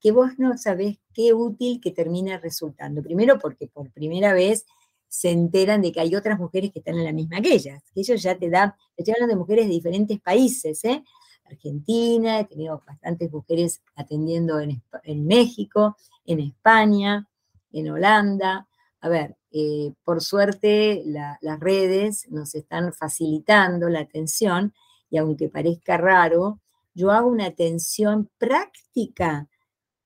[0.00, 3.02] que vos no sabés qué útil que termina resultando.
[3.02, 4.64] Primero porque por primera vez
[5.08, 8.00] se enteran de que hay otras mujeres que están en la misma que ellas, que
[8.00, 11.04] ellos ya te dan, estoy hablando de mujeres de diferentes países, ¿eh?
[11.52, 17.28] Argentina, he tenido bastantes mujeres atendiendo en, México, en España,
[17.72, 18.68] en Holanda.
[19.00, 24.72] A ver, eh, por suerte las redes nos están facilitando la atención
[25.10, 26.60] y aunque parezca raro,
[26.94, 29.48] yo hago una atención práctica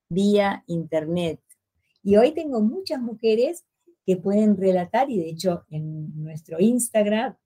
[0.08, 1.40] vía internet.
[2.02, 3.64] Y hoy tengo muchas mujeres
[4.04, 7.36] que pueden relatar, y de hecho en nuestro Instagram,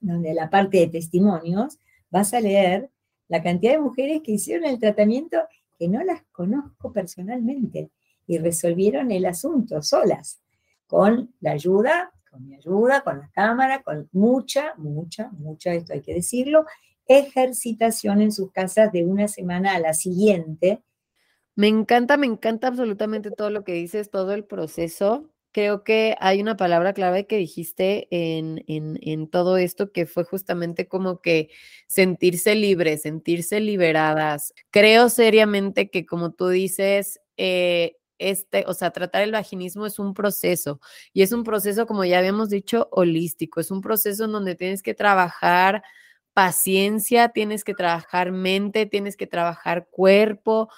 [0.00, 1.78] donde la parte de testimonios,
[2.10, 2.90] vas a leer
[3.28, 5.38] la cantidad de mujeres que hicieron el tratamiento
[5.78, 7.90] que no las conozco personalmente
[8.26, 10.40] y resolvieron el asunto solas,
[10.86, 16.00] con la ayuda, con mi ayuda, con la cámara, con mucha, mucha, mucha, esto hay
[16.00, 16.64] que decirlo,
[17.06, 20.82] ejercitación en sus casas de una semana a la siguiente.
[21.54, 25.30] Me encanta, me encanta absolutamente todo lo que dices, todo el proceso.
[25.54, 30.24] Creo que hay una palabra clave que dijiste en, en, en todo esto que fue
[30.24, 31.48] justamente como que
[31.86, 34.52] sentirse libres, sentirse liberadas.
[34.72, 40.12] Creo seriamente que como tú dices, eh, este, o sea, tratar el vaginismo es un
[40.12, 40.80] proceso
[41.12, 43.60] y es un proceso, como ya habíamos dicho, holístico.
[43.60, 45.84] Es un proceso en donde tienes que trabajar
[46.32, 50.68] paciencia, tienes que trabajar mente, tienes que trabajar cuerpo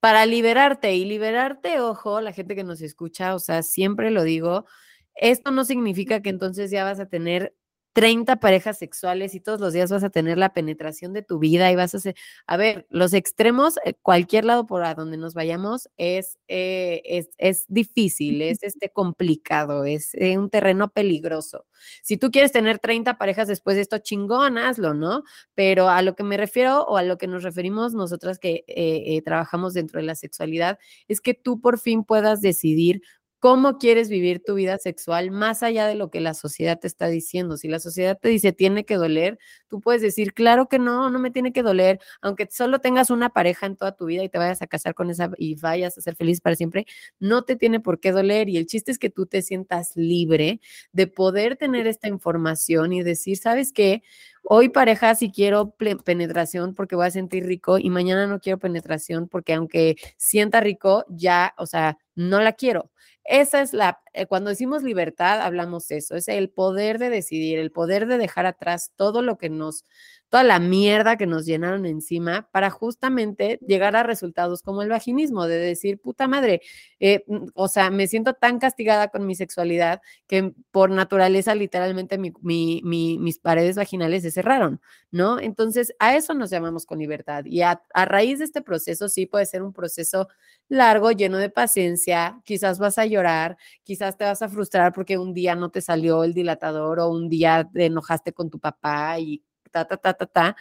[0.00, 4.66] para liberarte y liberarte, ojo, la gente que nos escucha, o sea, siempre lo digo,
[5.14, 7.54] esto no significa que entonces ya vas a tener
[7.98, 11.72] 30 parejas sexuales y todos los días vas a tener la penetración de tu vida
[11.72, 12.14] y vas a hacer,
[12.46, 17.30] a ver, los extremos, eh, cualquier lado por a donde nos vayamos es, eh, es,
[17.38, 21.66] es, difícil, es este complicado, es eh, un terreno peligroso.
[22.04, 25.24] Si tú quieres tener 30 parejas después de esto, chingón, hazlo, ¿no?
[25.56, 29.74] Pero a lo que me refiero o a lo que nos referimos nosotras que trabajamos
[29.74, 30.78] dentro de la sexualidad,
[31.08, 33.02] es que tú por fin puedas decidir
[33.38, 37.06] cómo quieres vivir tu vida sexual más allá de lo que la sociedad te está
[37.08, 37.56] diciendo.
[37.56, 41.18] Si la sociedad te dice tiene que doler, tú puedes decir, claro que no, no
[41.18, 44.38] me tiene que doler, aunque solo tengas una pareja en toda tu vida y te
[44.38, 46.86] vayas a casar con esa y vayas a ser feliz para siempre,
[47.20, 48.48] no te tiene por qué doler.
[48.48, 50.60] Y el chiste es que tú te sientas libre
[50.92, 54.02] de poder tener esta información y decir, ¿sabes qué?
[54.42, 55.74] Hoy pareja si quiero
[56.04, 61.04] penetración porque voy a sentir rico y mañana no quiero penetración porque aunque sienta rico,
[61.08, 62.90] ya, o sea, no la quiero.
[63.30, 67.70] Esa es la, eh, cuando decimos libertad, hablamos eso, es el poder de decidir, el
[67.70, 69.84] poder de dejar atrás todo lo que nos
[70.28, 75.46] toda la mierda que nos llenaron encima para justamente llegar a resultados como el vaginismo,
[75.46, 76.60] de decir, puta madre,
[77.00, 82.18] eh, mm, o sea, me siento tan castigada con mi sexualidad que por naturaleza literalmente
[82.18, 85.40] mis paredes vaginales se cerraron, ¿no?
[85.40, 87.44] Entonces, a eso nos llamamos con libertad.
[87.46, 90.28] Y a, a raíz de este proceso, sí puede ser un proceso
[90.68, 95.32] largo, lleno de paciencia, quizás vas a llorar, quizás te vas a frustrar porque un
[95.34, 99.42] día no te salió el dilatador o un día te enojaste con tu papá y
[99.68, 100.56] ta, ta, ta, ta, ta,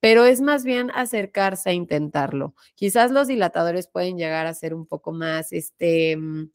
[0.00, 2.54] pero es más bien acercarse a intentarlo.
[2.74, 6.50] Quizás los dilatadores pueden llegar a ser un poco más, este, mm,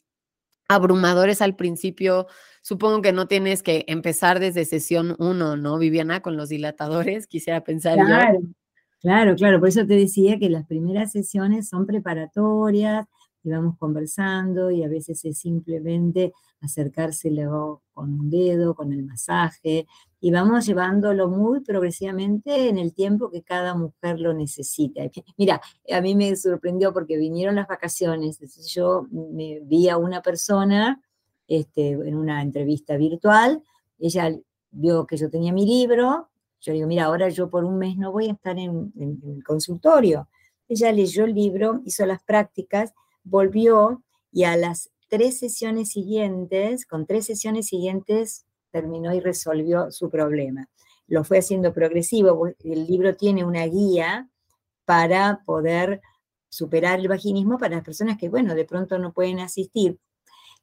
[0.67, 2.27] abrumadores al principio.
[2.63, 7.27] Supongo que no tienes que empezar desde sesión uno, ¿no, Viviana, con los dilatadores?
[7.27, 8.39] Quisiera pensar claro,
[9.01, 13.05] Claro, claro, por eso te decía que las primeras sesiones son preparatorias,
[13.45, 19.85] y vamos conversando y a veces es simplemente acercárselo con un dedo, con el masaje,
[20.25, 25.03] y vamos llevándolo muy progresivamente en el tiempo que cada mujer lo necesita.
[25.37, 25.61] Mira,
[25.91, 30.99] a mí me sorprendió porque vinieron las vacaciones, entonces yo me vi a una persona
[31.47, 33.61] este, en una entrevista virtual,
[33.99, 34.35] ella
[34.71, 38.11] vio que yo tenía mi libro, yo digo, mira, ahora yo por un mes no
[38.11, 40.27] voy a estar en, en el consultorio.
[40.67, 44.01] Ella leyó el libro, hizo las prácticas, volvió
[44.31, 48.44] y a las tres sesiones siguientes, con tres sesiones siguientes,
[48.75, 50.67] terminó y resolvió su problema.
[51.07, 52.49] Lo fue haciendo progresivo.
[52.59, 54.27] El libro tiene una guía
[54.83, 56.01] para poder
[56.49, 59.97] superar el vaginismo para las personas que, bueno, de pronto no pueden asistir.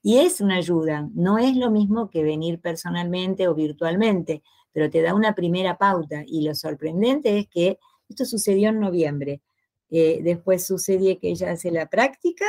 [0.02, 4.42] Y es una ayuda, no es lo mismo que venir personalmente o virtualmente,
[4.72, 6.22] pero te da una primera pauta.
[6.26, 7.78] Y lo sorprendente es que
[8.10, 9.40] esto sucedió en noviembre.
[9.88, 12.44] Eh, después sucedió que ella hace la práctica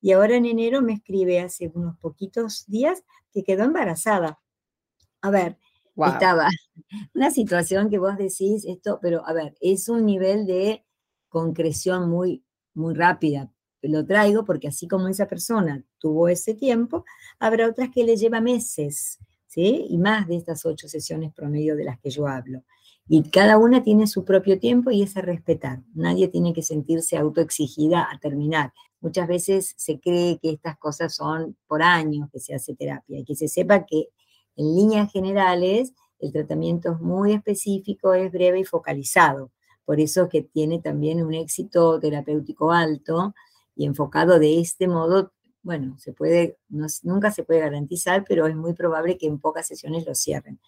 [0.00, 4.40] y ahora en enero me escribe hace unos poquitos días que quedó embarazada.
[5.24, 5.56] A ver,
[5.96, 6.48] estaba
[7.14, 10.84] una situación que vos decís esto, pero a ver, es un nivel de
[11.30, 12.44] concreción muy,
[12.74, 13.50] muy rápida.
[13.80, 17.06] Lo traigo porque así como esa persona tuvo ese tiempo,
[17.38, 19.86] habrá otras que le lleva meses, ¿sí?
[19.88, 22.62] Y más de estas ocho sesiones promedio de las que yo hablo.
[23.08, 25.80] Y cada una tiene su propio tiempo y es a respetar.
[25.94, 28.74] Nadie tiene que sentirse autoexigida a terminar.
[29.00, 33.24] Muchas veces se cree que estas cosas son por años que se hace terapia y
[33.24, 34.08] que se sepa que
[34.56, 39.50] en líneas generales, el tratamiento es muy específico, es breve y focalizado.
[39.84, 43.34] Por eso que tiene también un éxito terapéutico alto
[43.76, 45.32] y enfocado de este modo,
[45.62, 46.58] bueno, se puede,
[47.02, 50.60] nunca se puede garantizar, pero es muy probable que en pocas sesiones lo cierren.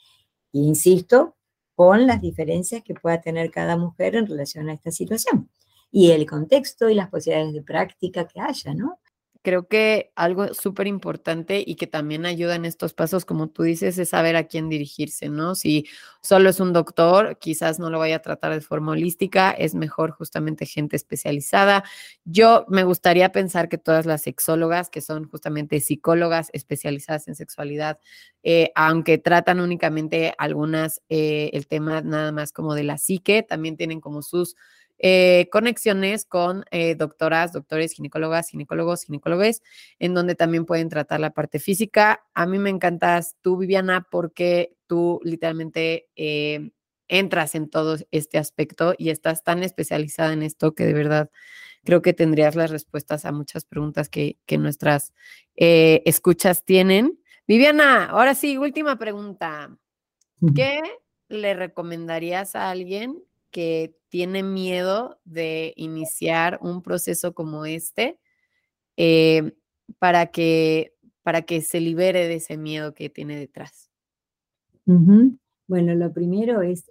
[0.52, 1.36] Y insisto,
[1.74, 5.50] con las diferencias que pueda tener cada mujer en relación a esta situación
[5.90, 8.98] y el contexto y las posibilidades de práctica que haya, ¿no?
[9.46, 13.96] Creo que algo súper importante y que también ayuda en estos pasos, como tú dices,
[13.96, 15.54] es saber a quién dirigirse, ¿no?
[15.54, 15.86] Si
[16.20, 20.10] solo es un doctor, quizás no lo vaya a tratar de forma holística, es mejor
[20.10, 21.84] justamente gente especializada.
[22.24, 28.00] Yo me gustaría pensar que todas las sexólogas, que son justamente psicólogas especializadas en sexualidad,
[28.42, 33.76] eh, aunque tratan únicamente algunas, eh, el tema nada más como de la psique, también
[33.76, 34.56] tienen como sus
[34.98, 39.62] eh, conexiones con eh, doctoras, doctores, ginecólogas, ginecólogos, ginecólogas,
[39.98, 42.24] en donde también pueden tratar la parte física.
[42.34, 46.70] A mí me encantas tú, Viviana, porque tú literalmente eh,
[47.08, 51.30] entras en todo este aspecto y estás tan especializada en esto que de verdad
[51.84, 55.12] creo que tendrías las respuestas a muchas preguntas que, que nuestras
[55.54, 57.20] escuchas tienen.
[57.46, 59.76] Viviana, ahora sí, última pregunta.
[60.54, 60.82] ¿Qué
[61.28, 68.18] le recomendarías a alguien que tiene miedo de iniciar un proceso como este
[68.96, 69.52] eh,
[69.98, 73.90] para, que, para que se libere de ese miedo que tiene detrás?
[75.68, 76.90] Bueno, lo primero es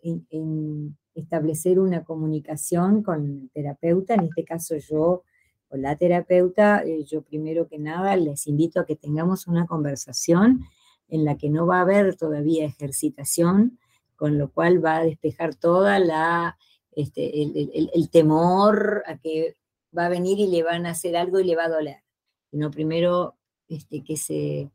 [1.14, 5.24] establecer una comunicación con el terapeuta, en este caso yo
[5.70, 10.66] o la terapeuta, eh, yo primero que nada les invito a que tengamos una conversación
[11.08, 13.80] en la que no va a haber todavía ejercitación,
[14.16, 16.58] con lo cual va a despejar toda la,
[16.96, 19.56] este, el, temor a que
[19.98, 22.04] va a venir y le van a hacer algo y le va a doler.
[22.52, 23.36] Sino primero
[23.68, 24.70] este, que, se,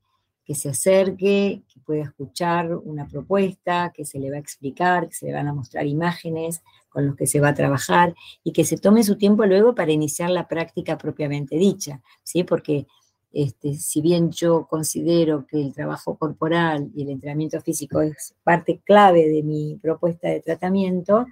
[0.44, 5.14] que se acerque, que pueda escuchar una propuesta, que se le va a explicar, que
[5.14, 8.64] se le van a mostrar imágenes con los que se va a trabajar y que
[8.64, 12.44] se tome su tiempo luego para iniciar la práctica propiamente dicha, ¿sí?
[12.44, 12.86] Porque
[13.32, 18.80] este, si bien yo considero que el trabajo corporal y el entrenamiento físico es parte
[18.84, 21.26] clave de mi propuesta de tratamiento,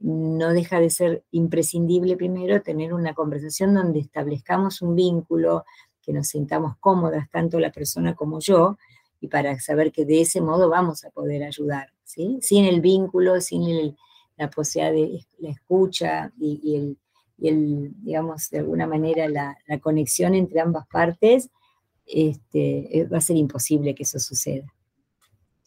[0.00, 5.64] no deja de ser imprescindible primero tener una conversación donde establezcamos un vínculo,
[6.02, 8.78] que nos sintamos cómodas, tanto la persona como yo,
[9.20, 12.38] y para saber que de ese modo vamos a poder ayudar, ¿sí?
[12.40, 13.94] Sin el vínculo, sin
[14.36, 16.96] la posibilidad de la escucha y el
[17.40, 21.50] y el, digamos, de alguna manera la, conexión entre ambas partes,
[22.06, 24.66] este, eh, va a ser imposible que eso suceda.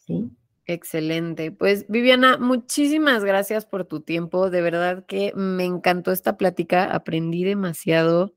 [0.06, 0.30] ¿Sí?
[0.66, 1.52] Excelente.
[1.52, 4.50] Pues Viviana, muchísimas gracias por tu tiempo.
[4.50, 8.34] De verdad que me encantó esta plática, aprendí demasiado.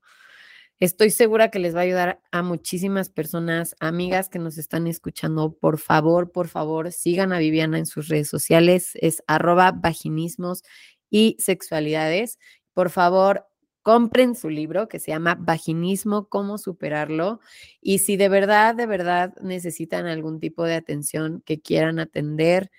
[0.80, 5.54] Estoy segura que les va a ayudar a muchísimas personas, amigas que nos están escuchando.
[5.54, 8.92] Por favor, por favor, sigan a Viviana en sus redes sociales.
[8.96, 10.64] Es arroba vaginismos
[11.10, 12.38] y sexualidades
[12.78, 13.48] por favor,
[13.82, 17.40] compren su libro que se llama Vaginismo, cómo superarlo.
[17.82, 22.70] Y si de verdad, de verdad necesitan algún tipo de atención que quieran atender,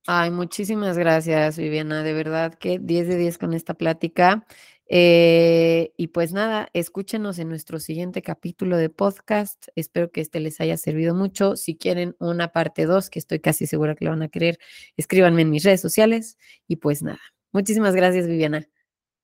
[0.06, 2.02] Ay, muchísimas gracias, Viviana.
[2.02, 4.46] De verdad que 10 de 10 con esta plática.
[4.93, 9.68] Eh, y pues nada, escúchenos en nuestro siguiente capítulo de podcast.
[9.76, 11.57] Espero que este les haya servido mucho.
[11.57, 14.59] Si quieren una parte 2, que estoy casi segura que lo van a querer,
[14.97, 16.38] escríbanme en mis redes sociales.
[16.66, 17.20] Y pues nada,
[17.53, 18.68] muchísimas gracias, Viviana.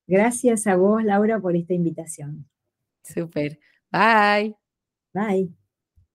[0.07, 2.49] Gracias a vos, Laura, por esta invitación.
[3.03, 3.59] Súper.
[3.91, 4.55] Bye.
[5.12, 5.66] Bye.